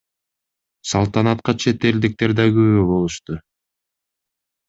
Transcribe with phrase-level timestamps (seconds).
[0.91, 3.37] Салтанатка чет элдиктер да күбө болушту.